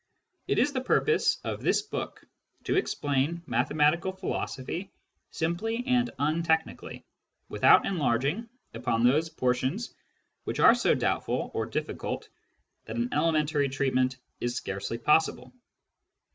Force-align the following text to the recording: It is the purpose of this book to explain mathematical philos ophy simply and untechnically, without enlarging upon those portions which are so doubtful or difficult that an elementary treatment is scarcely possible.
It 0.47 0.57
is 0.57 0.73
the 0.73 0.81
purpose 0.81 1.37
of 1.43 1.61
this 1.61 1.83
book 1.83 2.25
to 2.63 2.75
explain 2.75 3.43
mathematical 3.45 4.11
philos 4.11 4.55
ophy 4.55 4.89
simply 5.29 5.83
and 5.85 6.09
untechnically, 6.17 7.03
without 7.49 7.85
enlarging 7.85 8.49
upon 8.73 9.03
those 9.03 9.29
portions 9.29 9.93
which 10.43 10.59
are 10.59 10.73
so 10.73 10.95
doubtful 10.95 11.51
or 11.53 11.67
difficult 11.67 12.29
that 12.85 12.95
an 12.95 13.09
elementary 13.13 13.69
treatment 13.69 14.17
is 14.39 14.55
scarcely 14.55 14.97
possible. 14.97 15.53